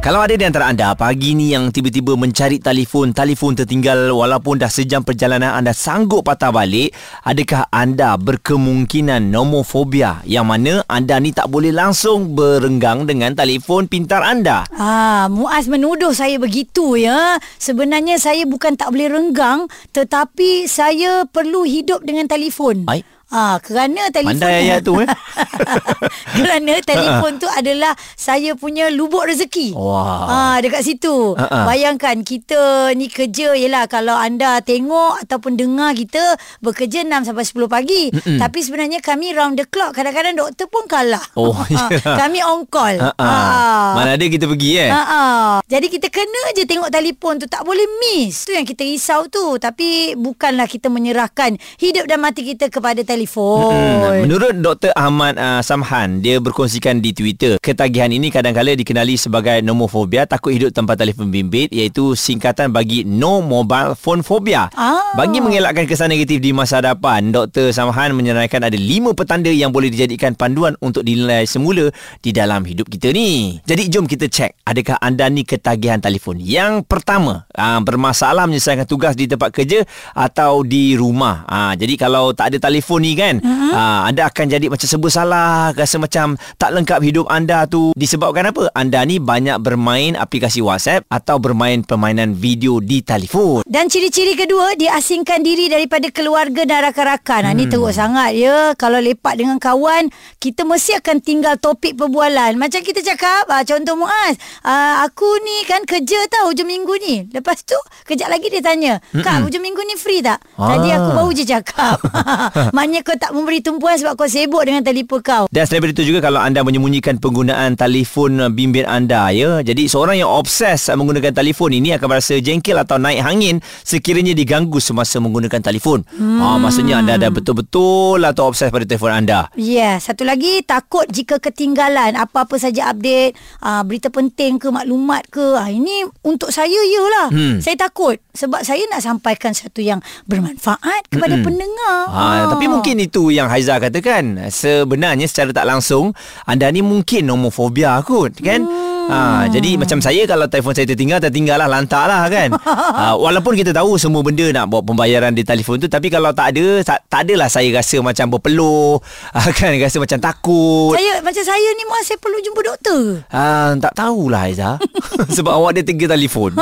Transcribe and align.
Kalau 0.00 0.24
ada 0.24 0.32
di 0.32 0.48
antara 0.48 0.72
anda 0.72 0.96
pagi 0.96 1.36
ni 1.36 1.52
yang 1.52 1.68
tiba-tiba 1.68 2.16
mencari 2.16 2.56
telefon, 2.56 3.12
telefon 3.12 3.52
tertinggal 3.52 4.08
walaupun 4.16 4.56
dah 4.56 4.72
sejam 4.72 5.04
perjalanan 5.04 5.52
anda 5.52 5.76
sanggup 5.76 6.24
patah 6.24 6.48
balik, 6.48 6.96
adakah 7.20 7.68
anda 7.68 8.16
berkemungkinan 8.16 9.28
nomofobia 9.28 10.24
yang 10.24 10.48
mana 10.48 10.80
anda 10.88 11.20
ni 11.20 11.36
tak 11.36 11.52
boleh 11.52 11.68
langsung 11.68 12.32
berenggang 12.32 13.04
dengan 13.04 13.36
telefon 13.36 13.92
pintar 13.92 14.24
anda? 14.24 14.64
Ah, 14.72 15.28
Muaz 15.28 15.68
menuduh 15.68 16.16
saya 16.16 16.40
begitu 16.40 16.96
ya. 16.96 17.36
Sebenarnya 17.60 18.16
saya 18.16 18.48
bukan 18.48 18.80
tak 18.80 18.96
boleh 18.96 19.12
renggang 19.12 19.68
tetapi 19.92 20.64
saya 20.64 21.28
perlu 21.28 21.68
hidup 21.68 22.08
dengan 22.08 22.24
telefon. 22.24 22.88
Ai. 22.88 23.04
Ah, 23.30 23.56
kerana 23.56 24.10
telefon 24.10 24.34
Pandai 24.36 24.66
ayat 24.66 24.82
tu 24.82 24.98
eh. 24.98 25.06
kerana 26.36 26.82
telefon 26.82 27.38
tu 27.38 27.46
adalah 27.46 27.94
saya 28.12 28.52
punya 28.52 28.90
lubuk 28.90 29.22
rezeki. 29.22 29.70
Wah. 29.72 30.26
Ah, 30.26 30.56
dekat 30.58 30.82
situ. 30.82 31.38
Ha-ha. 31.38 31.62
Bayangkan 31.62 32.20
kita 32.20 32.90
ni 32.92 33.06
kerja 33.06 33.54
ialah 33.54 33.86
kalau 33.86 34.18
anda 34.18 34.58
tengok 34.58 35.22
ataupun 35.22 35.54
dengar 35.54 35.94
kita 35.94 36.18
bekerja 36.58 37.06
6 37.06 37.30
sampai 37.30 37.44
10 37.44 37.70
pagi. 37.70 38.02
Mm-mm. 38.10 38.38
Tapi 38.42 38.58
sebenarnya 38.60 38.98
kami 38.98 39.30
round 39.30 39.54
the 39.54 39.64
clock. 39.64 39.94
Kadang-kadang 39.94 40.34
doktor 40.34 40.66
pun 40.66 40.84
kalah. 40.86 41.22
Oh, 41.34 41.54
Ah, 41.70 41.86
ya. 41.88 42.18
kami 42.18 42.42
on 42.42 42.66
call. 42.66 42.98
Ha 42.98 43.14
Ah. 43.16 43.94
Mana 43.94 44.18
ada 44.18 44.26
kita 44.26 44.44
pergi 44.44 44.70
eh? 44.76 44.90
Ha 44.90 45.62
Jadi 45.64 45.86
kita 45.86 46.10
kena 46.10 46.50
je 46.52 46.66
tengok 46.66 46.90
telefon 46.90 47.38
tu 47.38 47.46
tak 47.46 47.62
boleh 47.62 47.86
miss. 48.02 48.42
Tu 48.42 48.52
yang 48.52 48.66
kita 48.66 48.82
risau 48.82 49.30
tu. 49.30 49.54
Tapi 49.56 50.18
bukanlah 50.18 50.66
kita 50.66 50.90
menyerahkan 50.90 51.54
hidup 51.78 52.10
dan 52.10 52.18
mati 52.18 52.42
kita 52.42 52.66
kepada 52.66 53.00
telefon. 53.00 53.19
Hmm, 53.26 54.24
menurut 54.24 54.54
Dr. 54.60 54.92
Ahmad 54.94 55.36
uh, 55.36 55.60
Samhan, 55.60 56.24
dia 56.24 56.38
berkongsikan 56.40 57.02
di 57.02 57.10
Twitter, 57.12 57.60
ketagihan 57.60 58.08
ini 58.08 58.32
kadang-kala 58.32 58.72
dikenali 58.72 59.18
sebagai 59.18 59.60
nomofobia, 59.60 60.24
takut 60.24 60.54
hidup 60.54 60.70
tanpa 60.72 60.96
telefon 60.96 61.28
bimbit 61.28 61.68
iaitu 61.74 62.16
singkatan 62.16 62.70
bagi 62.70 63.04
no 63.04 63.44
mobile 63.44 63.92
phone 63.98 64.24
phobia. 64.24 64.72
Ah. 64.78 65.12
Bagi 65.18 65.42
mengelakkan 65.42 65.84
kesan 65.84 66.14
negatif 66.14 66.38
di 66.40 66.54
masa 66.54 66.80
hadapan, 66.80 67.34
Dr. 67.34 67.74
Samhan 67.74 68.14
menyenaraikan 68.16 68.62
ada 68.62 68.78
lima 68.78 69.12
petanda 69.12 69.50
yang 69.50 69.74
boleh 69.74 69.90
dijadikan 69.90 70.38
panduan 70.38 70.78
untuk 70.80 71.02
dinilai 71.02 71.44
semula 71.44 71.90
di 72.22 72.30
dalam 72.30 72.62
hidup 72.62 72.88
kita 72.88 73.10
ni. 73.10 73.58
Jadi 73.66 73.82
jom 73.90 74.06
kita 74.06 74.30
cek, 74.30 74.64
adakah 74.64 74.96
anda 75.02 75.26
ni 75.26 75.42
ketagihan 75.42 75.98
telefon? 75.98 76.38
Yang 76.38 76.86
pertama, 76.86 77.44
uh, 77.56 77.80
bermasalah 77.82 78.46
menyelesaikan 78.46 78.86
tugas 78.86 79.18
di 79.18 79.26
tempat 79.26 79.50
kerja 79.50 79.82
atau 80.14 80.62
di 80.62 80.94
rumah. 80.94 81.44
Uh, 81.48 81.72
jadi 81.74 81.94
kalau 81.98 82.32
tak 82.32 82.54
ada 82.54 82.70
telefon 82.70 83.02
ni 83.02 83.09
kan, 83.14 83.38
uh-huh. 83.40 83.72
uh, 83.72 84.00
anda 84.06 84.26
akan 84.26 84.46
jadi 84.50 84.66
macam 84.66 84.86
serba 84.86 85.08
salah, 85.08 85.70
rasa 85.74 85.96
macam 85.96 86.34
tak 86.58 86.70
lengkap 86.74 87.00
hidup 87.02 87.26
anda 87.30 87.64
tu. 87.66 87.94
Disebabkan 87.94 88.50
apa? 88.50 88.68
Anda 88.74 89.02
ni 89.06 89.22
banyak 89.22 89.62
bermain 89.62 90.14
aplikasi 90.14 90.60
WhatsApp 90.60 91.06
atau 91.08 91.38
bermain 91.38 91.82
permainan 91.82 92.34
video 92.34 92.78
di 92.78 93.00
telefon. 93.00 93.62
Dan 93.66 93.86
ciri-ciri 93.88 94.34
kedua, 94.34 94.74
diasingkan 94.74 95.42
diri 95.42 95.70
daripada 95.70 96.10
keluarga 96.10 96.66
dan 96.66 96.90
rakan-rakan. 96.90 97.46
Hmm. 97.46 97.52
Ha, 97.52 97.58
ni 97.58 97.64
teruk 97.66 97.92
sangat 97.94 98.34
ya. 98.36 98.74
Kalau 98.74 98.98
lepak 98.98 99.38
dengan 99.38 99.56
kawan, 99.56 100.10
kita 100.38 100.66
mesti 100.66 100.98
akan 100.98 101.16
tinggal 101.22 101.54
topik 101.56 101.96
perbualan. 101.96 102.56
Macam 102.56 102.80
kita 102.82 103.00
cakap, 103.00 103.46
ha, 103.48 103.62
contoh 103.62 103.94
Muaz, 103.96 104.34
ha, 104.64 105.04
aku 105.04 105.28
ni 105.44 105.64
kan 105.68 105.84
kerja 105.84 106.18
tau 106.28 106.50
hujung 106.52 106.68
minggu 106.68 106.94
ni. 107.02 107.14
Lepas 107.30 107.62
tu, 107.62 107.76
kejap 108.06 108.30
lagi 108.32 108.48
dia 108.50 108.62
tanya, 108.62 108.98
Kak, 109.12 109.44
hujung 109.46 109.62
minggu 109.62 109.82
ni 109.84 109.94
free 109.94 110.20
tak? 110.20 110.40
Tadi 110.56 110.88
Ah. 110.90 110.96
aku 110.98 111.10
baru 111.14 111.30
je 111.32 111.44
cakap. 111.46 111.96
Maknanya 112.76 112.99
kau 113.02 113.16
tak 113.16 113.32
memberi 113.32 113.64
tumpuan 113.64 113.96
sebab 113.96 114.16
kau 114.16 114.28
sibuk 114.28 114.62
dengan 114.64 114.84
telefon 114.84 115.20
kau. 115.20 115.44
Dan 115.50 115.64
selain 115.66 115.92
itu 115.92 116.04
juga 116.06 116.24
kalau 116.24 116.40
anda 116.40 116.60
menyembunyikan 116.62 117.18
penggunaan 117.18 117.74
telefon 117.74 118.40
uh, 118.40 118.50
bimbit 118.52 118.84
anda 118.86 119.32
ya. 119.32 119.60
Jadi 119.64 119.86
seorang 119.90 120.20
yang 120.20 120.30
obses 120.30 120.88
menggunakan 120.90 121.32
telefon 121.32 121.74
ini 121.74 121.96
akan 121.96 122.06
merasa 122.06 122.36
jengkel 122.38 122.76
atau 122.78 123.00
naik 123.00 123.20
hangin 123.24 123.58
sekiranya 123.82 124.36
diganggu 124.36 124.78
semasa 124.78 125.18
menggunakan 125.18 125.60
telefon. 125.62 126.04
Hmm. 126.14 126.38
Ha 126.40 126.56
maksudnya 126.60 127.00
anda 127.00 127.16
dah 127.16 127.30
betul-betul 127.32 128.20
atau 128.22 128.50
obses 128.50 128.68
pada 128.68 128.84
telefon 128.84 129.12
anda. 129.14 129.48
Ya, 129.56 129.94
yeah, 129.94 129.94
satu 129.96 130.26
lagi 130.26 130.62
takut 130.66 131.08
jika 131.08 131.40
ketinggalan 131.40 132.16
apa-apa 132.16 132.56
saja 132.60 132.92
update, 132.92 133.34
uh, 133.64 133.82
berita 133.82 134.12
penting 134.12 134.60
ke 134.60 134.68
maklumat 134.68 135.26
ke. 135.28 135.42
Uh, 135.56 135.70
ini 135.70 136.06
untuk 136.22 136.52
saya 136.54 136.76
yalah. 136.76 137.28
Hmm. 137.32 137.58
Saya 137.58 137.76
takut 137.80 138.20
sebab 138.34 138.62
saya 138.62 138.82
nak 138.90 139.02
sampaikan 139.02 139.52
satu 139.52 139.82
yang 139.82 139.98
bermanfaat 140.24 141.10
kepada 141.10 141.34
Mm-mm. 141.38 141.46
pendengar. 141.46 142.00
Ha, 142.10 142.48
tapi 142.50 142.66
mungkin 142.70 142.89
itu 142.98 143.30
yang 143.30 143.46
Haiza 143.46 143.78
katakan. 143.78 144.50
Sebenarnya 144.50 145.28
secara 145.30 145.54
tak 145.54 145.68
langsung 145.68 146.16
anda 146.48 146.66
ni 146.72 146.82
mungkin 146.82 147.30
nomofobia 147.30 148.00
kot 148.02 148.40
kan? 148.42 148.64
Ha, 149.10 149.50
jadi 149.50 149.74
macam 149.74 149.98
saya 149.98 150.22
kalau 150.30 150.46
telefon 150.46 150.70
saya 150.70 150.86
tertinggal 150.86 151.18
tertinggal 151.18 151.58
lah 151.58 151.66
lantak 151.66 152.06
lah 152.06 152.30
kan. 152.30 152.54
ha, 152.54 153.16
walaupun 153.24 153.58
kita 153.58 153.74
tahu 153.74 153.98
semua 153.98 154.22
benda 154.22 154.46
nak 154.54 154.70
buat 154.70 154.86
pembayaran 154.86 155.34
di 155.34 155.42
telefon 155.42 155.82
tu 155.82 155.90
tapi 155.90 156.06
kalau 156.06 156.30
tak 156.30 156.54
ada 156.54 156.78
tak, 156.86 157.02
tak 157.10 157.26
adalah 157.26 157.50
saya 157.50 157.74
rasa 157.74 157.98
macam 157.98 158.30
berpeluh 158.30 159.02
ha, 159.34 159.50
kan 159.58 159.74
rasa 159.82 159.98
macam 159.98 160.18
takut. 160.22 160.94
saya 160.94 161.18
macam 161.26 161.42
saya 161.42 161.68
ni 161.74 161.82
muas 161.90 162.06
saya 162.06 162.18
perlu 162.22 162.38
jumpa 162.38 162.60
doktor. 162.62 163.02
Ah, 163.34 163.74
tak 163.80 163.92
tahulah 163.96 164.46
Aiza 164.46 164.70
Sebab 165.36 165.52
awak 165.52 165.78
ada 165.78 165.82
tiga 165.82 166.10
telefon 166.10 166.54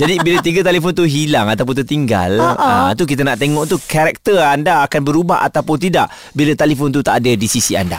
Jadi 0.00 0.14
bila 0.22 0.38
tiga 0.40 0.60
telefon 0.64 0.92
tu 0.96 1.04
hilang 1.04 1.46
Ataupun 1.50 1.84
tertinggal 1.84 2.40
ah, 2.40 2.90
Tu 2.96 3.04
kita 3.04 3.22
nak 3.26 3.36
tengok 3.38 3.64
tu 3.68 3.76
Karakter 3.82 4.40
anda 4.40 4.86
akan 4.86 5.00
berubah 5.02 5.44
Ataupun 5.44 5.76
tidak 5.78 6.08
Bila 6.32 6.56
telefon 6.56 6.90
tu 6.94 7.04
tak 7.04 7.20
ada 7.20 7.32
di 7.34 7.46
sisi 7.50 7.76
anda 7.76 7.98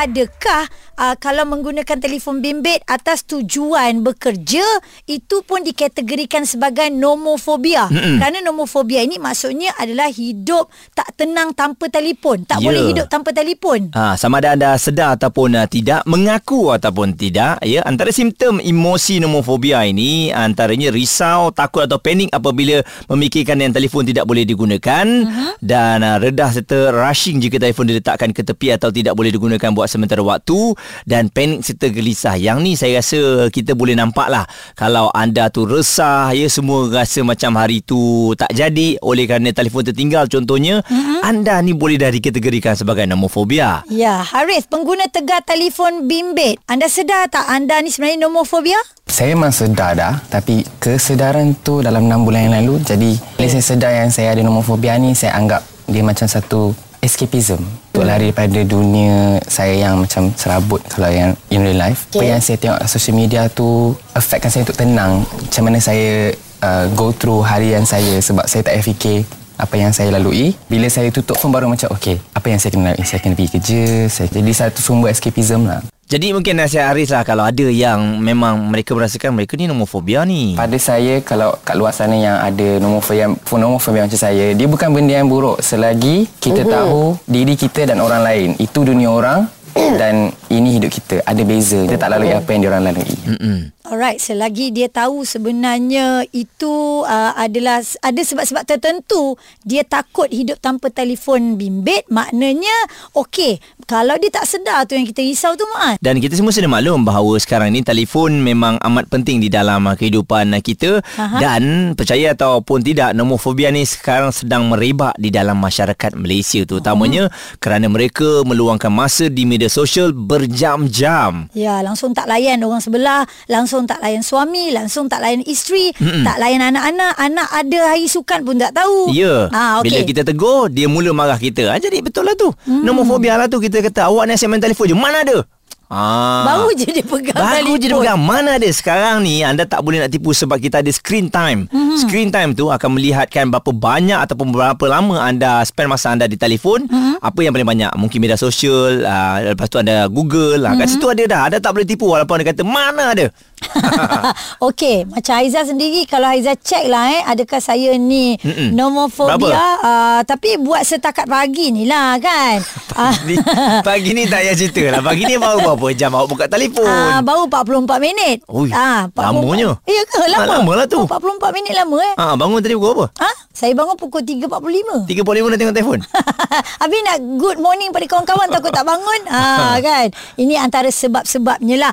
Adakah 0.00 0.64
uh, 0.96 1.12
kalau 1.20 1.44
menggunakan 1.44 2.00
telefon 2.00 2.40
bimbit 2.40 2.80
atas 2.88 3.20
tujuan 3.28 4.00
bekerja 4.00 4.64
itu 5.04 5.44
pun 5.44 5.60
dikategorikan 5.60 6.48
sebagai 6.48 6.88
nomofobia? 6.88 7.84
Mm-mm. 7.92 8.16
Kerana 8.16 8.40
nomofobia 8.40 9.04
ini 9.04 9.20
maksudnya 9.20 9.76
adalah 9.76 10.08
hidup 10.08 10.72
tak 10.96 11.12
tenang 11.20 11.52
tanpa 11.52 11.92
telefon, 11.92 12.48
tak 12.48 12.64
Ya. 12.64 12.72
boleh 12.72 12.82
hidup 12.96 13.06
tanpa 13.12 13.36
telefon. 13.36 13.92
Ha, 13.92 14.16
sama 14.16 14.40
ada 14.40 14.56
anda 14.56 14.72
sedar 14.80 15.20
ataupun 15.20 15.52
uh, 15.60 15.68
tidak, 15.68 16.00
mengaku 16.08 16.72
ataupun 16.72 17.12
tidak, 17.12 17.60
ya. 17.60 17.84
Antara 17.84 18.08
simptom 18.08 18.56
emosi 18.56 19.20
nomofobia 19.20 19.84
ini 19.84 20.32
antaranya 20.32 20.88
risau, 20.88 21.52
takut 21.52 21.84
atau 21.84 22.00
panik 22.00 22.32
apabila 22.32 22.80
memikirkan 23.12 23.60
yang 23.60 23.76
telefon 23.76 24.08
tidak 24.08 24.24
boleh 24.24 24.48
digunakan 24.48 25.04
uh-huh. 25.04 25.60
dan 25.60 26.00
uh, 26.00 26.16
redah 26.16 26.56
serta 26.56 26.88
rushing 26.88 27.36
jika 27.36 27.60
telefon 27.60 27.84
diletakkan 27.84 28.32
ke 28.32 28.40
tepi 28.40 28.72
atau 28.72 28.88
tidak 28.88 29.12
boleh 29.12 29.28
digunakan 29.28 29.68
buat 29.76 29.89
sementara 29.90 30.22
waktu 30.22 30.78
dan 31.02 31.26
panik 31.26 31.66
serta 31.66 31.90
gelisah. 31.90 32.38
Yang 32.38 32.58
ni 32.62 32.72
saya 32.78 33.02
rasa 33.02 33.50
kita 33.50 33.74
boleh 33.74 33.98
nampak 33.98 34.30
lah 34.30 34.46
kalau 34.78 35.10
anda 35.10 35.50
tu 35.50 35.66
resah, 35.66 36.30
ya 36.30 36.46
semua 36.46 36.86
rasa 36.86 37.26
macam 37.26 37.58
hari 37.58 37.82
tu 37.82 38.30
tak 38.38 38.54
jadi 38.54 39.02
oleh 39.02 39.26
kerana 39.26 39.50
telefon 39.50 39.82
tertinggal 39.82 40.30
contohnya, 40.30 40.86
uh-huh. 40.86 41.26
anda 41.26 41.58
ni 41.58 41.74
boleh 41.74 41.98
dah 41.98 42.14
dikategorikan 42.14 42.78
sebagai 42.78 43.10
nomofobia. 43.10 43.82
Ya, 43.90 44.22
Haris, 44.22 44.70
pengguna 44.70 45.10
tegar 45.10 45.42
telefon 45.42 46.06
bimbit. 46.06 46.62
Anda 46.70 46.86
sedar 46.86 47.26
tak 47.26 47.50
anda 47.50 47.82
ni 47.82 47.90
sebenarnya 47.90 48.30
nomofobia? 48.30 48.78
Saya 49.10 49.34
memang 49.34 49.50
sedar 49.50 49.98
dah 49.98 50.22
Tapi 50.30 50.62
kesedaran 50.78 51.58
tu 51.66 51.82
dalam 51.82 52.06
6 52.06 52.22
bulan 52.22 52.46
yang 52.46 52.54
lalu 52.62 52.78
Jadi 52.86 53.18
bila 53.34 53.48
saya 53.50 53.64
sedar 53.66 53.92
yang 53.98 54.10
saya 54.14 54.38
ada 54.38 54.42
nomofobia 54.46 54.94
ni 55.02 55.18
Saya 55.18 55.34
anggap 55.34 55.66
dia 55.90 56.06
macam 56.06 56.30
satu 56.30 56.70
escapism 57.02 57.58
Untuk 58.00 58.16
lari 58.16 58.32
daripada 58.32 58.60
dunia 58.64 59.36
saya 59.44 59.76
yang 59.76 60.00
macam 60.00 60.32
serabut 60.32 60.80
Kalau 60.88 61.12
yang 61.12 61.36
in 61.52 61.60
real 61.60 61.76
life. 61.76 62.08
Apa 62.08 62.16
Okay. 62.16 62.32
yang 62.32 62.40
saya 62.40 62.56
tengok 62.56 62.80
social 62.88 63.12
media 63.12 63.44
tu 63.52 63.92
Affectkan 64.16 64.48
saya 64.48 64.64
untuk 64.64 64.80
tenang. 64.80 65.20
Macam 65.28 65.62
mana 65.68 65.76
saya 65.84 66.32
uh, 66.64 66.88
go 66.96 67.12
through 67.12 67.44
harian 67.44 67.84
saya 67.84 68.16
Sebab 68.24 68.48
saya 68.48 68.64
tak 68.64 68.80
fikir 68.80 69.28
apa 69.60 69.76
yang 69.76 69.92
saya 69.92 70.08
lalui. 70.16 70.56
Bila 70.72 70.88
saya 70.88 71.12
tutup 71.12 71.36
phone 71.36 71.52
baru 71.52 71.68
macam 71.68 71.92
okey 72.00 72.16
apa 72.32 72.46
yang 72.48 72.56
saya 72.56 72.72
kena 72.72 72.96
lalui? 72.96 73.04
Saya 73.04 73.20
kena 73.20 73.36
pergi 73.36 73.60
kerja 73.60 73.82
saya 74.08 74.32
jadi 74.32 74.52
satu 74.56 74.80
sumber 74.80 75.12
escapism 75.12 75.68
lah 75.68 75.84
Jadi 76.10 76.34
mungkin 76.34 76.58
nasihat 76.58 76.90
Haris 76.90 77.14
lah 77.14 77.22
kalau 77.22 77.46
ada 77.46 77.70
yang 77.70 78.18
memang 78.18 78.58
mereka 78.66 78.98
merasakan 78.98 79.30
mereka 79.30 79.54
ni 79.54 79.70
nomofobia 79.70 80.26
ni. 80.26 80.58
Pada 80.58 80.74
saya 80.74 81.22
kalau 81.22 81.54
kat 81.62 81.78
luar 81.78 81.94
sana 81.94 82.18
yang 82.18 82.34
ada 82.34 82.82
nomofobia 82.82 83.30
nomofobia 83.30 84.10
macam 84.10 84.18
saya, 84.18 84.50
dia 84.50 84.66
bukan 84.66 84.90
benda 84.90 85.14
yang 85.14 85.30
buruk 85.30 85.62
selagi 85.62 86.26
kita 86.42 86.66
uh-huh. 86.66 86.74
tahu 86.74 87.00
diri 87.30 87.54
kita 87.54 87.86
dan 87.86 88.02
orang 88.02 88.26
lain. 88.26 88.48
Itu 88.58 88.82
dunia 88.82 89.06
orang 89.06 89.46
dan 89.70 90.34
ini 90.50 90.76
hidup 90.76 90.90
kita. 90.90 91.16
Ada 91.22 91.42
beza. 91.46 91.86
Kita 91.86 91.96
tak 91.96 92.10
lalui 92.12 92.34
apa 92.34 92.50
yang 92.50 92.62
diorang 92.66 92.82
lalui. 92.82 93.06
Mm-mm. 93.24 93.58
Alright, 93.90 94.22
selagi 94.22 94.70
dia 94.70 94.86
tahu 94.86 95.26
sebenarnya 95.26 96.22
itu 96.30 97.02
uh, 97.02 97.32
adalah 97.34 97.82
ada 97.82 98.20
sebab-sebab 98.22 98.62
tertentu 98.62 99.34
dia 99.66 99.82
takut 99.82 100.30
hidup 100.30 100.62
tanpa 100.62 100.94
telefon 100.94 101.58
bimbit, 101.58 102.06
maknanya 102.06 102.70
okey. 103.18 103.58
Kalau 103.90 104.14
dia 104.22 104.30
tak 104.30 104.46
sedar 104.46 104.86
tu 104.86 104.94
yang 104.94 105.02
kita 105.02 105.26
risau 105.26 105.58
tu 105.58 105.66
Mak. 105.74 105.98
Dan 105.98 106.22
kita 106.22 106.38
semua 106.38 106.54
sudah 106.54 106.70
maklum 106.70 107.02
bahawa 107.02 107.34
sekarang 107.42 107.74
ni 107.74 107.82
telefon 107.82 108.38
memang 108.38 108.78
amat 108.78 109.10
penting 109.10 109.42
di 109.42 109.50
dalam 109.50 109.82
uh, 109.82 109.98
kehidupan 109.98 110.54
uh, 110.54 110.62
kita 110.62 111.02
Aha. 111.18 111.42
dan 111.42 111.96
percaya 111.98 112.30
ataupun 112.38 112.86
tidak 112.86 113.10
nomofobia 113.18 113.74
ni 113.74 113.82
sekarang 113.82 114.30
sedang 114.30 114.70
merebak 114.70 115.18
di 115.18 115.34
dalam 115.34 115.58
masyarakat 115.58 116.14
Malaysia 116.14 116.62
terutamanya 116.62 117.26
kerana 117.58 117.90
mereka 117.90 118.46
meluangkan 118.46 118.94
masa 118.94 119.26
di 119.26 119.42
media 119.42 119.66
sosial 119.66 120.14
berjam-jam. 120.40 121.52
Ya, 121.52 121.84
langsung 121.84 122.16
tak 122.16 122.24
layan 122.24 122.64
orang 122.64 122.80
sebelah, 122.80 123.28
langsung 123.44 123.84
tak 123.84 124.00
layan 124.00 124.24
suami, 124.24 124.72
langsung 124.72 125.06
tak 125.06 125.20
layan 125.20 125.44
isteri, 125.44 125.92
Mm-mm. 126.00 126.24
tak 126.24 126.40
layan 126.40 126.64
anak-anak. 126.64 127.12
Anak 127.20 127.48
ada 127.52 127.80
hari 127.92 128.08
sukan 128.08 128.40
pun 128.42 128.56
tak 128.56 128.72
tahu. 128.72 129.12
Ya. 129.12 129.52
Ah, 129.52 129.84
Bila 129.84 130.00
okey. 130.00 130.08
kita 130.08 130.22
tegur, 130.24 130.72
dia 130.72 130.88
mula 130.88 131.12
marah 131.12 131.36
kita. 131.36 131.68
Ha, 131.68 131.76
jadi 131.76 132.00
betul 132.00 132.24
lah 132.24 132.32
tu. 132.34 132.48
Hmm. 132.64 132.80
Nomofobia 132.80 133.36
lah 133.36 133.46
tu 133.46 133.60
kita 133.60 133.84
kata 133.84 134.08
awak 134.08 134.24
ni 134.24 134.34
asyik 134.34 134.48
main 134.48 134.62
telefon 134.62 134.88
je. 134.88 134.96
Mana 134.96 135.20
ada? 135.20 135.44
Ah. 135.90 136.46
Baru 136.46 136.70
je 136.78 136.86
dia 136.86 137.02
pegang 137.02 137.34
Baru 137.34 137.74
je 137.74 137.82
dia 137.82 137.90
telefon. 137.90 138.06
pegang 138.06 138.20
Mana 138.20 138.50
ada 138.56 138.68
sekarang 138.70 139.20
ni 139.20 139.42
Anda 139.42 139.66
tak 139.66 139.82
boleh 139.82 139.98
nak 139.98 140.08
tipu 140.08 140.30
Sebab 140.30 140.56
kita 140.56 140.78
ada 140.78 140.90
screen 140.90 141.26
time 141.26 141.66
Mhm. 141.66 141.74
mm-hmm. 141.74 141.98
Screen 141.98 142.28
time 142.30 142.54
tu 142.54 142.70
Akan 142.70 142.94
melihatkan 142.94 143.50
Berapa 143.50 143.68
banyak 143.68 144.14
Ataupun 144.16 144.54
berapa 144.54 144.78
lama 144.86 145.18
Anda 145.18 145.60
spend 145.62 145.90
masa 145.90 146.14
anda 146.14 146.24
di 146.24 146.38
telefon 146.38 146.86
Mhm. 146.86 146.94
mm-hmm. 146.94 147.14
Apa 147.20 147.38
yang 147.42 147.50
paling 147.50 147.66
banyak 147.68 147.90
Mungkin 147.96 148.18
media 148.18 148.38
sosial 148.38 149.02
uh, 149.02 149.50
Lepas 149.50 149.66
tu 149.66 149.76
ada 149.76 150.06
Google 150.06 150.62
mm-hmm. 150.62 150.78
Kat 150.78 150.86
situ 150.86 151.06
ada 151.06 151.22
dah 151.26 151.42
Anda 151.44 151.58
tak 151.58 151.74
boleh 151.74 151.84
tipu 151.84 152.06
Walaupun 152.06 152.38
anda 152.38 152.46
kata 152.46 152.62
Mana 152.62 153.10
ada 153.10 153.26
Okey, 154.66 155.04
macam 155.04 155.34
Haiza 155.36 155.62
sendiri 155.62 156.04
kalau 156.04 156.26
Haiza 156.26 156.56
check 156.56 156.86
lah 156.86 157.10
eh 157.10 157.22
adakah 157.24 157.58
saya 157.58 157.94
ni 157.94 158.34
Mm-mm. 158.36 158.72
nomofobia 158.72 159.56
uh, 159.78 160.20
tapi 160.22 160.56
buat 160.56 160.82
setakat 160.82 161.24
pagi 161.24 161.70
ni 161.70 161.84
lah 161.84 162.16
kan. 162.18 162.60
Ah, 162.90 163.14
ni, 163.22 163.38
Pagi 163.80 164.12
ni 164.12 164.26
tak 164.26 164.42
payah 164.42 164.52
cerita 164.52 164.82
lah 164.90 165.00
Pagi 165.00 165.22
ni 165.24 165.38
baru 165.38 165.62
berapa 165.62 165.94
jam 165.94 166.10
Awak 166.10 166.26
buka 166.26 166.44
telefon 166.50 166.84
Ah, 166.84 167.22
baru 167.22 167.46
44 167.46 167.86
minit. 167.96 168.42
Ui, 168.44 168.68
Ah, 168.68 169.06
44 169.08 169.40
lamanya. 169.40 169.70
Ya 169.86 170.02
ke? 170.04 170.20
Lama. 170.26 170.42
Ah, 170.42 170.46
lama 170.58 170.72
lah 170.74 170.84
tu. 170.84 170.98
Oh, 170.98 171.06
44 171.06 171.54
minit 171.54 171.72
lama 171.72 171.96
eh. 172.02 172.14
Ah, 172.18 172.34
Bangun 172.34 172.58
tadi 172.58 172.74
pukul 172.74 172.92
apa? 172.92 173.06
Ha? 173.22 173.30
Saya 173.54 173.72
bangun 173.72 173.94
pukul 173.94 174.20
3.45. 174.20 175.06
3.45 175.06 175.22
nak 175.48 175.58
tengok 175.58 175.74
telefon 175.74 175.98
Habis 176.82 177.00
nak 177.00 177.18
good 177.38 177.58
morning 177.58 177.88
pada 177.88 178.04
kawan-kawan 178.04 178.48
takut 178.50 178.72
tak 178.74 178.84
bangun. 178.84 179.20
Ha 179.30 179.78
kan. 179.80 180.06
Ini 180.34 180.54
antara 180.58 180.90
sebab-sebabnya 180.90 181.76
lah. 181.80 181.92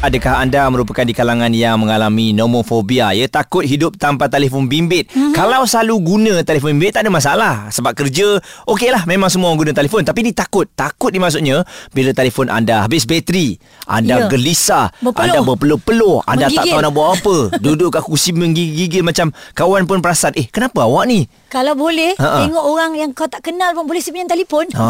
Adakah 0.00 0.40
anda 0.40 0.64
merupakan 0.72 1.04
di 1.04 1.12
kalangan 1.12 1.52
yang 1.52 1.76
mengalami 1.76 2.32
nomofobia 2.32 3.12
ya 3.12 3.28
takut 3.28 3.60
hidup 3.60 4.00
tanpa 4.00 4.32
telefon 4.32 4.64
bimbit? 4.64 5.12
Mm-hmm. 5.12 5.36
Kalau 5.36 5.68
selalu 5.68 5.94
guna 6.00 6.34
telefon 6.40 6.72
bimbit 6.72 6.96
tak 6.96 7.04
ada 7.04 7.12
masalah 7.12 7.68
sebab 7.68 7.92
kerja 7.92 8.40
okeylah 8.64 9.04
memang 9.04 9.28
semua 9.28 9.52
orang 9.52 9.68
guna 9.68 9.72
telefon 9.76 10.00
tapi 10.00 10.24
ni 10.24 10.32
takut. 10.32 10.64
Takut 10.72 11.12
ni 11.12 11.20
maksudnya 11.20 11.68
bila 11.92 12.16
telefon 12.16 12.48
anda 12.48 12.88
habis 12.88 13.04
bateri, 13.04 13.60
anda 13.84 14.24
Ya. 14.24 14.26
gelisah, 14.26 14.88
Berpeluh. 14.98 15.20
anda 15.20 15.38
berpeluh-peluh, 15.44 16.16
anda 16.24 16.48
tak 16.48 16.64
Menggigil. 16.64 16.72
tahu 16.72 16.80
nak 16.80 16.92
buat 16.96 17.08
apa. 17.12 17.36
Duduk 17.68 17.88
kat 17.92 18.00
kursi 18.00 18.32
menggigil 18.32 19.04
macam 19.04 19.28
kawan 19.52 19.84
pun 19.84 20.00
perasan, 20.00 20.32
"Eh, 20.32 20.48
kenapa 20.48 20.80
awak 20.80 21.12
ni?" 21.12 21.28
Kalau 21.50 21.74
boleh 21.74 22.14
Ha-ha. 22.14 22.46
tengok 22.46 22.62
orang 22.62 22.94
yang 22.94 23.10
kau 23.10 23.26
tak 23.26 23.42
kenal 23.42 23.74
pun 23.74 23.84
boleh 23.84 23.98
sebenarnya 23.98 24.38
telefon. 24.38 24.70
Ha. 24.78 24.86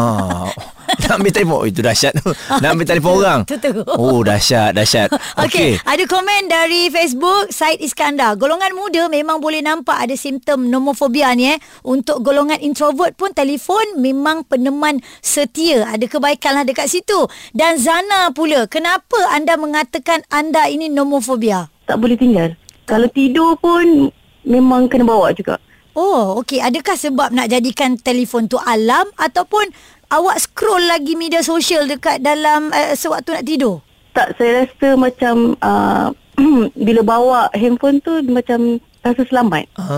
Nak 1.01 1.17
ambil 1.17 1.31
telefon 1.31 1.57
oh, 1.57 1.65
Itu 1.65 1.79
dahsyat 1.79 2.13
tu 2.19 2.35
Nak 2.35 2.69
ambil 2.75 2.83
telefon 2.85 3.13
orang 3.17 3.39
tu. 3.47 3.71
Oh 3.95 4.19
dahsyat 4.21 4.75
Dahsyat 4.75 5.07
Okey, 5.43 5.47
okay. 5.47 5.71
ada 5.87 6.03
komen 6.03 6.51
dari 6.51 6.91
Facebook 6.91 7.49
Said 7.49 7.79
Iskandar. 7.79 8.35
Golongan 8.37 8.75
muda 8.75 9.07
memang 9.07 9.41
boleh 9.41 9.63
nampak 9.63 9.97
ada 9.97 10.13
simptom 10.13 10.67
nomofobia 10.67 11.33
ni 11.33 11.49
eh. 11.49 11.57
Untuk 11.81 12.21
golongan 12.21 12.61
introvert 12.61 13.17
pun 13.17 13.33
telefon 13.33 13.97
memang 13.97 14.45
peneman 14.45 14.99
setia. 15.23 15.87
Ada 15.89 16.05
kebaikan 16.05 16.61
lah 16.61 16.65
dekat 16.67 16.91
situ. 16.91 17.25
Dan 17.55 17.81
Zana 17.81 18.29
pula, 18.35 18.69
kenapa 18.69 19.17
anda 19.33 19.57
mengatakan 19.57 20.21
anda 20.29 20.67
ini 20.67 20.87
nomofobia? 20.87 21.71
tak 21.81 21.97
boleh 21.99 22.15
tinggal. 22.15 22.55
Kalau 22.83 23.07
tidur 23.11 23.59
pun 23.59 24.11
memang 24.43 24.87
kena 24.87 25.03
bawa 25.03 25.31
juga. 25.35 25.59
Oh, 25.91 26.39
okey. 26.39 26.63
Adakah 26.63 26.95
sebab 26.95 27.35
nak 27.35 27.51
jadikan 27.51 27.99
telefon 27.99 28.47
tu 28.47 28.55
alam 28.61 29.07
ataupun 29.19 29.67
awak 30.11 30.39
scroll 30.39 30.83
lagi 30.87 31.19
media 31.19 31.43
sosial 31.43 31.87
dekat 31.87 32.23
dalam 32.23 32.71
uh, 32.71 32.95
sewaktu 32.95 33.29
nak 33.35 33.47
tidur? 33.47 33.75
Tak, 34.11 34.35
saya 34.39 34.67
rasa 34.67 34.87
macam 34.95 35.55
uh, 35.59 36.11
bila 36.87 37.01
bawa 37.03 37.39
handphone 37.55 37.99
tu 38.03 38.23
macam 38.27 38.79
rasa 39.03 39.23
selamat. 39.23 39.65
Ah. 39.73 39.89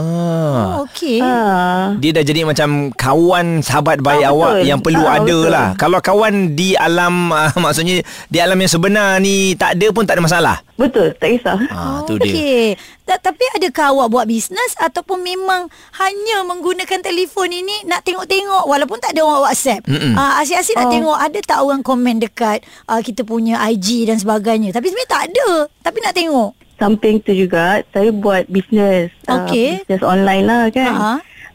Oh, 0.79 0.85
okey. 0.85 1.19
Ah. 1.19 1.91
Dia 1.97 2.11
dah 2.11 2.23
jadi 2.23 2.41
macam 2.43 2.69
kawan 2.89 3.59
sahabat 3.59 3.99
baik 3.99 4.23
Ah, 4.23 4.31
awak 4.31 4.51
betul. 4.57 4.65
yang 4.65 4.79
perlu 4.79 5.03
Ah, 5.03 5.13
ada 5.17 5.27
betul. 5.37 5.51
lah. 5.51 5.67
Kalau 5.75 5.99
kawan 5.99 6.33
di 6.53 6.71
alam 6.73 7.13
uh, 7.27 7.51
maksudnya 7.63 7.99
di 8.25 8.37
alam 8.37 8.55
yang 8.55 8.71
sebenar 8.71 9.19
ni 9.19 9.53
tak 9.53 9.75
ada 9.75 9.87
pun 9.89 10.03
tak 10.03 10.15
ada 10.15 10.23
masalah. 10.23 10.57
Betul, 10.73 11.11
tak 11.13 11.29
kisah. 11.29 11.59
Ah 11.69 12.01
tu 12.03 12.15
dia. 12.17 12.31
Okey. 12.31 12.65
Ta- 13.03 13.19
Tapi 13.21 13.43
adakah 13.53 13.91
awak 13.91 14.07
buat 14.09 14.25
bisnes 14.25 14.71
ataupun 14.77 15.19
memang 15.19 15.67
hanya 15.93 16.37
menggunakan 16.43 16.99
telefon 16.99 17.51
ini 17.51 17.83
nak 17.83 18.01
tengok-tengok 18.01 18.63
walaupun 18.63 18.97
tak 18.97 19.11
ada 19.11 19.21
orang 19.21 19.43
WhatsApp. 19.45 19.83
Mm-mm. 19.83 20.15
Ah 20.15 20.39
asyik-asyik 20.39 20.75
nak 20.75 20.87
Oh. 20.87 20.93
tengok 20.93 21.17
ada 21.17 21.39
tak 21.41 21.59
orang 21.59 21.81
komen 21.81 22.15
dekat 22.19 22.59
uh, 22.85 22.99
kita 22.99 23.21
punya 23.21 23.59
IG 23.67 24.07
dan 24.07 24.15
sebagainya. 24.15 24.71
Tapi 24.71 24.87
sebenarnya 24.87 25.11
tak 25.11 25.23
ada. 25.27 25.49
Tapi 25.81 25.97
nak 25.99 26.13
tengok. 26.13 26.51
Samping 26.81 27.21
tu 27.21 27.31
juga, 27.31 27.85
saya 27.93 28.09
buat 28.11 28.49
bisnes. 28.49 29.13
Okey. 29.29 29.67
Uh, 29.69 29.85
bisnes 29.85 30.03
online 30.03 30.45
lah 30.45 30.63
kan. 30.73 30.93
Ha. 30.93 31.13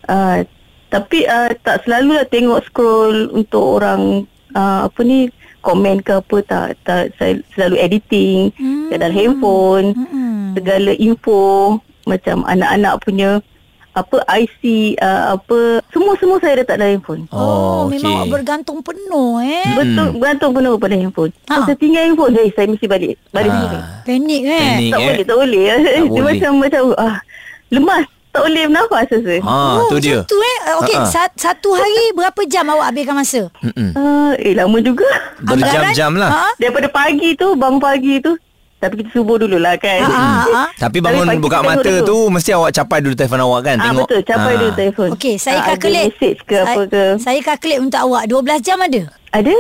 Uh, 0.09 0.39
tapi 0.89 1.29
uh, 1.29 1.53
tak 1.63 1.85
selalu 1.85 2.17
lah 2.17 2.27
tengok 2.33 2.65
scroll 2.65 3.29
untuk 3.37 3.81
orang 3.81 4.25
uh, 4.57 4.89
apa 4.89 5.01
ni 5.05 5.29
komen 5.61 6.01
ke 6.01 6.17
apa 6.17 6.37
tak 6.49 6.69
tak 6.87 7.13
saya 7.21 7.37
selalu 7.53 7.77
editing 7.77 8.49
Hmm. 8.57 8.89
hmm. 8.89 8.97
dalam 8.97 9.13
handphone 9.13 9.87
Mm-mm. 9.93 10.57
segala 10.57 10.93
info 10.97 11.77
macam 12.09 12.47
anak-anak 12.49 12.95
punya 13.05 13.31
apa 13.99 14.17
IC 14.37 14.63
uh, 14.97 15.35
apa 15.35 15.59
semua 15.89 16.13
semua 16.15 16.37
saya 16.39 16.55
letak 16.57 16.77
dalam 16.77 16.95
handphone. 16.95 17.23
Oh, 17.29 17.39
Oh, 17.39 17.83
memang 17.87 18.09
okey. 18.09 18.19
awak 18.19 18.29
bergantung 18.33 18.79
penuh 18.81 19.31
eh. 19.39 19.67
Betul 19.73 20.07
bergantung 20.15 20.53
penuh 20.53 20.75
pada 20.77 20.95
handphone. 20.95 21.33
Ha. 21.47 21.55
Ha. 21.55 21.65
Saya 21.65 21.77
tinggal 21.77 22.03
handphone, 22.05 22.33
hey, 22.33 22.49
saya 22.51 22.67
mesti 22.67 22.87
balik. 22.87 23.15
Balik 23.29 23.49
Ah. 23.49 23.59
sini. 23.61 23.79
Panik 24.05 24.43
eh. 24.45 24.61
Panik. 24.61 24.89
Tak 24.89 24.99
eh. 24.99 25.05
boleh, 25.05 25.25
tak 25.25 25.37
boleh. 25.37 25.65
Dia 25.75 26.01
boleh. 26.05 26.23
macam 26.25 26.51
macam 26.59 26.83
ah 26.97 27.17
lemas, 27.69 28.05
tak 28.29 28.43
boleh 28.43 28.65
bernafas 28.65 29.07
rasa. 29.11 29.35
Ha 29.39 29.55
oh, 29.77 29.89
tu 29.89 29.97
dia. 29.99 30.17
macam 30.17 30.27
tu 30.27 30.39
eh. 30.39 30.59
Okey, 30.79 30.97
Ha-ha. 30.97 31.09
sat, 31.09 31.31
satu 31.35 31.69
hari 31.73 32.05
berapa 32.13 32.41
jam 32.45 32.65
awak 32.67 32.87
habiskan 32.89 33.15
masa? 33.15 33.43
Mm-mm. 33.61 33.91
Uh, 33.93 34.33
eh 34.37 34.53
lama 34.53 34.79
juga. 34.79 35.09
Berjam-jam 35.41 36.13
lah. 36.15 36.31
Ha? 36.31 36.47
Daripada 36.57 36.89
pagi 36.89 37.35
tu, 37.35 37.53
bangun 37.53 37.79
pagi 37.79 38.19
tu. 38.19 38.37
Tapi 38.79 38.95
kita 38.95 39.11
subuh 39.11 39.37
dululah 39.37 39.75
kan. 39.75 40.01
Ha, 40.01 40.09
ha, 40.09 40.27
ha. 40.47 40.65
Tapi 40.73 40.79
Tapi 40.79 40.97
bangun 41.03 41.27
pagi 41.27 41.43
buka 41.43 41.59
mata 41.61 41.83
tengok 41.83 42.07
tu 42.07 42.17
mesti 42.29 42.51
awak 42.53 42.71
capai 42.71 42.99
dulu 43.03 43.15
telefon 43.15 43.43
awak 43.43 43.61
kan 43.65 43.77
Ah 43.77 43.85
tengok. 43.85 44.07
betul, 44.07 44.21
capai 44.23 44.47
Ah. 44.49 44.57
dulu 44.57 44.73
telefon. 44.73 45.09
Okey, 45.13 45.35
saya 45.35 45.57
Ah. 45.59 45.75
Ada 45.75 45.89
message 45.89 46.41
ke 46.43 46.57
apa 46.57 46.81
ke. 46.87 47.03
Saya 47.19 47.39
kalkulate 47.41 47.81
untuk 47.81 48.01
awak 48.01 48.23
12 48.25 48.61
jam 48.61 48.79
ada? 48.79 49.03
Ada? 49.31 49.57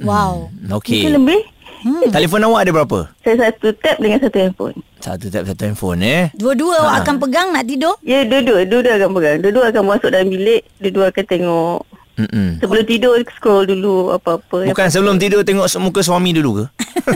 Wow. 0.00 0.48
Okey. 0.74 1.04
Mungkin 1.04 1.12
lebih. 1.14 1.40
Hmm. 1.84 2.08
Telefon 2.08 2.40
awak 2.42 2.60
ada 2.64 2.70
berapa? 2.72 2.98
Saya 3.20 3.34
satu 3.44 3.68
tab 3.76 4.00
dengan 4.00 4.16
satu 4.18 4.36
handphone. 4.40 4.76
Satu 4.98 5.26
tab 5.28 5.44
satu 5.44 5.62
handphone 5.62 6.00
eh. 6.00 6.24
Dua-dua 6.32 6.80
awak 6.80 7.04
akan 7.04 7.16
pegang 7.20 7.52
nak 7.52 7.68
tidur? 7.68 8.00
Ya, 8.00 8.24
dua-dua. 8.24 8.64
Dua-dua 8.64 8.96
akan 8.96 9.10
pegang. 9.12 9.36
Dua-dua 9.44 9.64
akan 9.68 9.82
masuk 9.86 10.08
dalam 10.08 10.32
bilik. 10.32 10.64
Dua-dua 10.80 11.12
akan 11.12 11.24
tengok. 11.28 11.80
Mm-mm. 12.14 12.62
Sebelum 12.62 12.84
tidur, 12.86 13.18
scroll 13.34 13.66
dulu 13.66 14.14
apa-apa. 14.14 14.70
Bukan 14.70 14.86
sebelum 14.86 15.18
tidur 15.18 15.42
tengok 15.42 15.66
muka 15.82 16.00
suami 16.00 16.30
dulu 16.30 16.62
ke? 16.62 16.64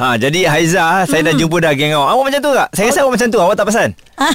ha, 0.00 0.14
jadi 0.14 0.46
Haiza, 0.46 1.02
saya 1.10 1.20
dah 1.26 1.34
jumpa 1.34 1.58
dah 1.58 1.74
geng 1.74 1.98
awak. 1.98 2.08
Awak 2.14 2.24
macam 2.30 2.40
tu 2.40 2.52
tak? 2.54 2.68
Saya 2.70 2.86
rasa 2.90 2.98
awak 3.02 3.12
macam 3.18 3.28
tu. 3.28 3.38
Awak 3.42 3.54
tak 3.58 3.66
perasan? 3.66 3.90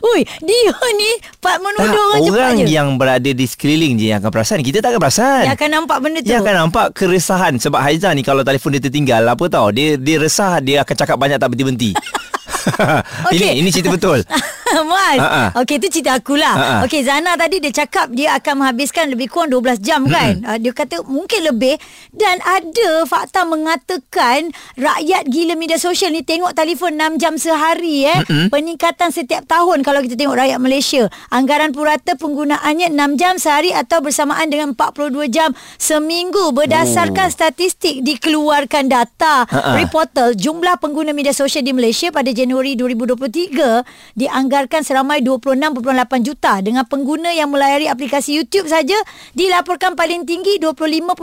Ui, 0.00 0.24
dia 0.24 0.72
ni 0.96 1.10
part 1.44 1.60
menuduh 1.60 1.84
Tak, 1.84 1.92
orang, 1.92 2.20
cepat 2.24 2.40
orang 2.40 2.54
je. 2.56 2.66
yang 2.72 2.88
berada 2.96 3.30
di 3.36 3.44
sekeliling 3.44 4.00
je 4.00 4.16
yang 4.16 4.18
akan 4.24 4.32
perasan. 4.32 4.64
Kita 4.64 4.80
tak 4.80 4.96
akan 4.96 5.00
perasan. 5.04 5.44
Dia 5.44 5.54
akan 5.54 5.68
nampak 5.68 5.98
benda 6.00 6.18
tu. 6.24 6.28
Dia 6.32 6.38
akan 6.40 6.54
nampak 6.56 6.86
keresahan 6.96 7.60
sebab 7.60 7.84
Haiza 7.84 8.08
ni 8.16 8.24
kalau 8.24 8.40
telefon 8.40 8.72
dia 8.72 8.80
tertinggal 8.80 9.28
apa 9.28 9.44
tau 9.52 9.68
dia 9.68 10.00
dia 10.00 10.16
resah 10.16 10.56
dia 10.64 10.88
akan 10.88 10.94
cakap 10.96 11.20
banyak 11.20 11.36
tak 11.36 11.52
berhenti-henti. 11.52 11.92
Okey. 13.28 13.36
ini 13.36 13.46
ini 13.60 13.68
cerita 13.68 13.92
betul. 13.92 14.24
Muaz. 14.88 15.18
Ha-ha. 15.20 15.44
Okey 15.60 15.76
itu 15.82 16.00
cerita 16.00 16.16
akulah. 16.16 16.54
Ha-ha. 16.54 16.76
Okey 16.86 17.02
Zana 17.04 17.36
tadi 17.36 17.60
dia 17.60 17.72
cakap 17.74 18.08
dia 18.14 18.38
akan 18.38 18.64
menghabiskan 18.64 19.10
lebih 19.12 19.28
kurang 19.28 19.52
12 19.52 19.82
jam 19.82 20.00
kan. 20.06 20.40
Uh, 20.46 20.56
dia 20.56 20.72
kata 20.72 21.02
mungkin 21.04 21.50
lebih 21.50 21.76
dan 22.14 22.40
ada 22.40 23.04
fakta 23.04 23.44
mengatakan 23.44 24.54
rakyat 24.78 25.28
gila 25.28 25.54
media 25.58 25.76
sosial 25.76 26.14
ni 26.14 26.22
tengok 26.24 26.54
telefon 26.56 26.96
6 26.96 27.20
jam 27.20 27.34
sehari 27.36 28.06
eh. 28.06 28.20
Peningkatan 28.48 29.10
setiap 29.10 29.44
tahun 29.50 29.82
kalau 29.82 30.00
kita 30.00 30.14
tengok 30.16 30.38
rakyat 30.38 30.58
Malaysia. 30.62 31.02
Anggaran 31.34 31.74
purata 31.74 32.14
penggunaannya 32.16 32.94
6 32.94 33.20
jam 33.20 33.34
sehari 33.36 33.74
atau 33.74 34.00
bersamaan 34.00 34.48
dengan 34.48 34.72
42 34.78 35.28
jam 35.28 35.50
seminggu 35.76 36.54
berdasarkan 36.54 37.28
oh. 37.28 37.34
statistik 37.34 38.02
dikeluarkan 38.06 38.86
data 38.86 39.44
Ha-ha. 39.50 39.76
Reportal 39.76 40.38
jumlah 40.38 40.78
pengguna 40.78 41.10
media 41.10 41.34
sosial 41.34 41.66
di 41.66 41.74
Malaysia 41.74 42.14
pada 42.14 42.30
Januari 42.30 42.78
2023 42.78 44.16
dianggarkan 44.16 44.59
seramai 44.68 45.20
26.8 45.20 45.80
juta 46.20 46.58
dengan 46.58 46.84
pengguna 46.84 47.30
yang 47.30 47.48
melayari 47.48 47.86
aplikasi 47.86 48.34
YouTube 48.34 48.66
saja 48.66 48.98
dilaporkan 49.32 49.94
paling 49.94 50.24
tinggi 50.24 50.58
25.9 50.58 51.16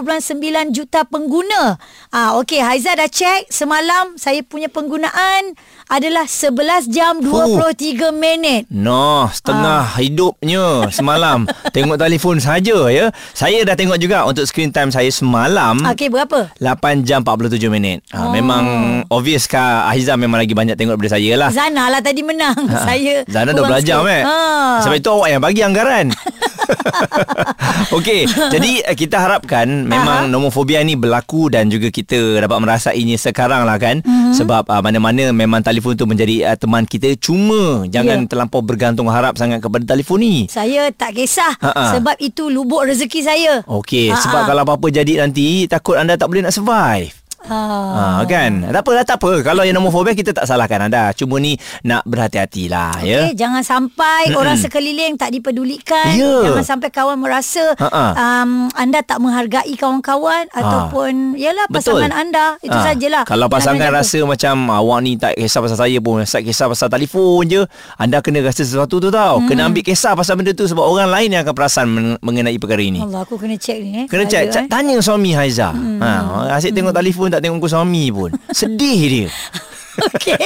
juta 0.72 1.03
pengguna. 1.03 1.75
Ah 2.10 2.34
okey 2.38 2.58
Haiza 2.58 2.94
dah 2.94 3.06
check 3.06 3.46
semalam 3.48 4.15
saya 4.15 4.41
punya 4.41 4.65
penggunaan 4.67 5.53
adalah 5.86 6.24
11 6.24 6.56
jam 6.88 7.20
23 7.20 7.67
minit. 8.12 8.65
Noh, 8.67 9.27
setengah 9.27 9.65
Ah. 9.84 9.96
hidupnya 9.96 10.88
semalam 10.89 11.44
tengok 11.75 11.98
telefon 11.98 12.38
saja 12.38 12.88
ya. 12.88 13.12
Saya 13.32 13.62
dah 13.62 13.74
tengok 13.74 13.98
juga 13.98 14.24
untuk 14.24 14.44
screen 14.44 14.70
time 14.70 14.89
saya 14.89 15.08
semalam. 15.08 15.77
Okey 15.84 16.08
berapa? 16.08 16.50
8 16.56 17.03
jam 17.03 17.22
47 17.22 17.67
minit. 17.67 18.00
Ha, 18.10 18.20
Oh. 18.20 18.32
Memang 18.32 18.63
obvious 19.08 19.46
kah 19.46 19.86
Ahiza 19.86 20.13
memang 20.13 20.38
lagi 20.38 20.51
banyak 20.51 20.74
tengok 20.74 20.96
daripada 20.96 21.15
saya 21.15 21.32
lah. 21.36 21.50
Zana 21.50 21.88
lah 21.88 22.00
tadi 22.00 22.22
menang. 22.22 22.56
saya 22.88 23.24
Zana 23.27 23.51
dah 23.51 23.63
belajar 23.63 24.00
eh. 24.07 24.24
Ha. 24.24 24.36
Sebab 24.81 24.96
itu 24.96 25.10
awak 25.10 25.29
yang 25.29 25.41
bagi 25.41 25.62
anggaran. 25.62 26.07
Okey, 27.89 28.27
jadi 28.27 28.84
eh, 28.84 28.96
kita 28.96 29.15
harapkan 29.17 29.67
memang 29.84 30.27
Aha. 30.27 30.31
nomofobia 30.31 30.81
ni 30.81 30.96
berlaku 30.96 31.48
dan 31.48 31.67
juga 31.67 31.88
kita 31.88 32.39
dapat 32.39 32.60
merasainya 32.60 33.15
sekarang 33.15 33.63
lah 33.63 33.77
kan. 33.77 34.00
Mhm. 34.00 34.07
Mm-hmm. 34.07 34.36
Sebab 34.38 34.63
uh, 34.67 34.81
mana-mana 34.81 35.31
memang 35.31 35.63
telefon 35.63 35.96
tu 35.96 36.03
menjadi 36.03 36.43
uh, 36.46 36.57
teman 36.57 36.84
kita. 36.84 37.15
Cuma 37.17 37.88
jangan 37.88 38.07
Ya. 38.17 38.27
terlampau 38.27 38.60
bergantung 38.60 39.07
harap 39.07 39.36
sangat 39.36 39.60
kepada 39.60 39.84
telefon 39.86 40.19
ni. 40.19 40.36
Saya 40.48 40.88
tak 40.89 41.15
kisah 41.15 41.55
Ha-ha. 41.57 41.96
sebab 41.96 42.15
itu 42.19 42.48
lubuk 42.48 42.84
rezeki 42.84 43.19
saya. 43.22 43.53
Okey, 43.63 44.12
Ha-ha. 44.12 44.19
sebab 44.19 44.41
kalau 44.46 44.62
apa-apa 44.63 44.88
jadi 44.89 45.19
nanti 45.19 45.65
takut 45.65 45.96
anda 45.96 46.15
tak 46.15 46.27
boleh 46.27 46.43
nak 46.43 46.51
survive. 46.51 47.12
Ha. 47.44 47.60
Ha, 48.17 48.25
kan? 48.25 48.65
Tak 48.67 48.82
apa, 48.82 48.91
tak 49.03 49.17
apa. 49.20 49.32
Kalau 49.44 49.62
yang 49.62 49.75
nomofobia 49.75 50.12
kita 50.12 50.32
tak 50.32 50.44
salahkan 50.44 50.82
anda. 50.84 51.13
Cuma 51.13 51.38
ni 51.38 51.53
nak 51.82 52.01
berhati-hatilah 52.03 53.01
ya. 53.01 53.20
Okay, 53.24 53.34
jangan 53.36 53.62
sampai 53.62 54.29
Mm-mm. 54.29 54.39
orang 54.39 54.56
sekeliling 54.56 55.13
tak 55.15 55.29
dipedulikan. 55.29 56.13
Ya. 56.13 56.50
Jangan 56.50 56.65
sampai 56.67 56.89
kawan 56.89 57.17
merasa 57.17 57.74
Ha-ha. 57.75 58.06
um, 58.15 58.67
anda 58.74 59.00
tak 59.00 59.17
menghargai 59.17 59.74
kawan-kawan 59.74 60.50
ataupun 60.51 61.12
yalah 61.36 61.65
Betul. 61.67 62.00
pasangan 62.00 62.12
anda. 62.12 62.46
Itu 62.60 62.74
Ah, 62.74 62.84
sajalah. 62.88 63.24
Kalau 63.24 63.48
pasangan 63.48 63.79
Jangan 63.79 63.94
rasa 63.96 64.20
macam 64.24 64.56
awak 64.67 65.00
ni 65.01 65.12
tak 65.15 65.34
kisah 65.36 65.60
pasal 65.60 65.77
saya 65.77 65.98
pun, 65.98 66.22
tak 66.22 66.41
kisah 66.41 66.65
pasal 66.65 66.88
telefon 66.88 67.41
je, 67.44 67.62
anda 67.96 68.20
kena 68.20 68.41
rasa 68.41 68.62
sesuatu 68.62 68.98
tu 68.98 69.08
tau. 69.08 69.38
Hmm. 69.38 69.48
Kena 69.48 69.65
ambil 69.65 69.82
kisah 69.82 70.13
pasal 70.13 70.36
benda 70.36 70.51
tu 70.51 70.63
sebab 70.63 70.82
orang 70.82 71.08
lain 71.08 71.32
yang 71.32 71.41
akan 71.41 71.53
perasan 71.53 71.86
men- 71.86 72.20
mengenai 72.20 72.58
perkara 72.58 72.79
ini. 72.79 73.00
Allah, 73.00 73.22
aku 73.22 73.36
kena 73.36 73.56
check 73.56 73.77
ni 73.77 74.03
eh. 74.03 74.06
Kena 74.06 74.25
Ada, 74.25 74.32
cek, 74.32 74.44
eh. 74.44 74.65
tanya 74.67 74.98
suami 74.98 75.32
Haiza. 75.32 75.72
Hmm. 75.72 76.00
Ha, 76.00 76.10
asyik 76.56 76.72
tengok 76.72 76.91
telefon 76.91 77.26
tak 77.31 77.43
tengok 77.43 77.63
muka 77.63 77.69
suami 77.74 78.10
pun. 78.12 78.31
Sedih 78.51 79.01
dia. 79.07 79.29
Okey. 80.13 80.38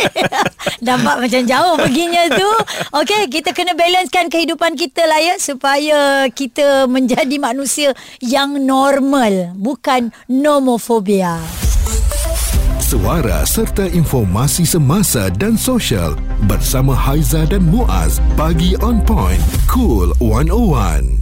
Nampak 0.80 1.28
macam 1.28 1.42
jauh 1.44 1.76
perginya 1.76 2.24
tu. 2.32 2.50
Okey, 2.96 3.28
kita 3.28 3.52
kena 3.52 3.76
balancekan 3.76 4.32
kehidupan 4.32 4.80
kita 4.80 5.04
lah 5.06 5.20
ya 5.20 5.36
supaya 5.38 6.28
kita 6.32 6.88
menjadi 6.88 7.36
manusia 7.38 7.92
yang 8.24 8.56
normal, 8.64 9.52
bukan 9.60 10.16
nomofobia. 10.32 11.40
Suara 12.92 13.48
serta 13.48 13.88
informasi 13.88 14.68
semasa 14.68 15.32
dan 15.32 15.56
sosial 15.56 16.20
bersama 16.44 16.92
Haiza 16.92 17.48
dan 17.48 17.64
Muaz. 17.64 18.20
Pagi 18.36 18.76
on 18.84 19.00
point. 19.08 19.40
Cool 19.72 20.12
101. 20.20 21.21